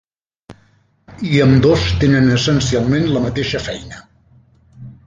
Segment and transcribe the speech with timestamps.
[1.31, 4.05] I ambdós tenen essencialment la mateixa feina.